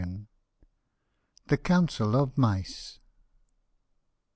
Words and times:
THE 1.45 1.57
COUNCIL, 1.57 2.15
OF 2.15 2.35
MICE. 2.35 2.97